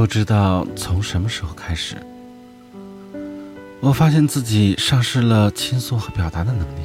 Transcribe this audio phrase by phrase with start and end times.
[0.00, 1.94] 不知道从什么时候开始，
[3.80, 6.80] 我发现自己丧失了倾诉和表达的能力，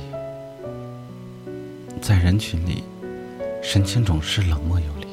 [2.02, 2.84] 在人群里，
[3.64, 5.08] 神情总是冷漠有力，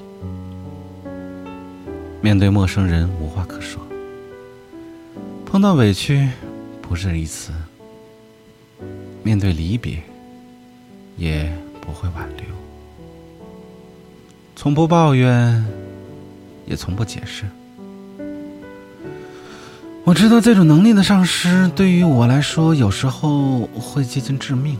[2.21, 3.81] 面对陌生人无话可说，
[5.47, 6.29] 碰到委屈
[6.83, 7.53] 不是一词，
[9.23, 10.03] 面对离别
[11.17, 12.47] 也不会挽留，
[14.57, 15.65] 从不抱怨，
[16.67, 17.45] 也从不解释。
[20.05, 24.77] 我知道这种能力的丧失对于我来说，有时候会接近致命。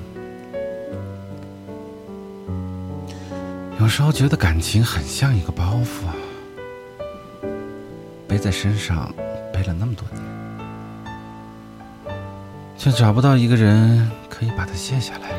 [3.81, 6.15] 有时候觉得感情很像一个包袱啊，
[8.27, 9.13] 背在身上
[9.53, 10.23] 背了那么多年，
[12.77, 15.31] 却找不到一个人可以把它卸下来，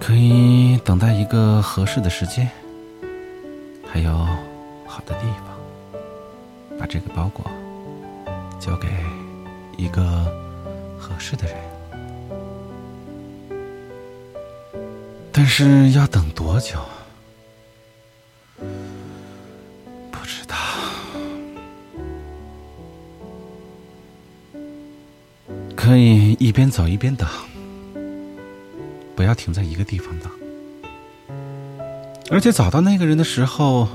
[0.00, 2.50] 可以等待一个合适的时间，
[3.86, 4.26] 还有
[4.92, 5.46] 好的地方。
[6.78, 7.50] 把这个包裹
[8.60, 8.88] 交给
[9.78, 10.02] 一个
[10.98, 11.56] 合适的人，
[15.30, 16.78] 但是要等多久？
[20.10, 20.56] 不知道。
[25.76, 27.28] 可以一边走一边等，
[29.14, 30.30] 不要停在一个地方等，
[32.30, 33.88] 而且找到那个人的时候，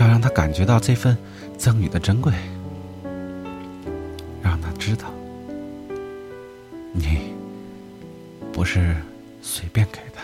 [0.00, 1.16] 要让他感觉到这份。
[1.58, 2.32] 赠予的珍贵，
[4.42, 5.14] 让他知道，
[6.92, 7.32] 你
[8.52, 8.96] 不是
[9.40, 10.18] 随便给的。